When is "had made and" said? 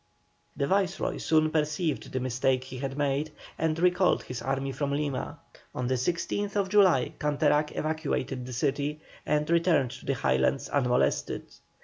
2.79-3.77